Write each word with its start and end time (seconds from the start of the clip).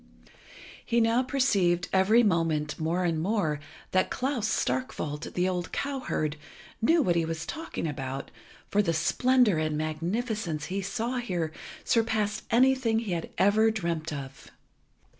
He 0.83 0.99
now 0.99 1.21
perceived 1.21 1.87
every 1.93 2.23
moment 2.23 2.79
more 2.79 3.03
and 3.03 3.21
more, 3.21 3.59
that 3.91 4.09
Klas 4.09 4.47
Starkwolt, 4.47 5.31
the 5.35 5.47
old 5.47 5.71
cowherd, 5.71 6.37
knew 6.81 7.03
what 7.03 7.15
he 7.15 7.23
was 7.23 7.45
talking 7.45 7.85
about, 7.85 8.31
for 8.67 8.81
the 8.81 8.93
splendour 8.95 9.59
and 9.59 9.77
magnificence 9.77 10.65
he 10.65 10.81
saw 10.81 11.17
here 11.17 11.51
surpassed 11.83 12.45
anything 12.49 12.97
he 12.97 13.11
had 13.11 13.29
ever 13.37 13.69
dreamt 13.69 14.11
of. 14.11 14.49